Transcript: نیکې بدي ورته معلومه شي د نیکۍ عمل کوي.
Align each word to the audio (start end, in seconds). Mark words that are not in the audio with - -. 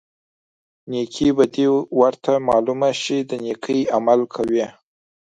نیکې 0.91 1.29
بدي 1.37 1.67
ورته 1.99 2.31
معلومه 2.47 2.89
شي 3.01 3.17
د 3.29 3.31
نیکۍ 3.43 3.81
عمل 3.95 4.21
کوي. 4.33 4.65